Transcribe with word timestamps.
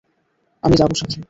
আমি 0.63 0.75
যাব 0.75 0.91
সাথে! 0.93 1.17